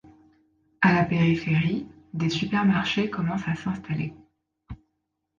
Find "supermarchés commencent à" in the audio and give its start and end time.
2.31-3.53